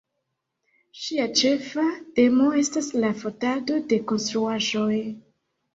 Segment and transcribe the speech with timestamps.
[1.01, 1.85] Ŝia ĉefa
[2.21, 4.95] temo estas la fotado de konstruaĵoj.